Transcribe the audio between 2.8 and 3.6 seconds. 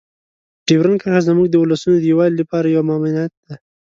ممانعت ده.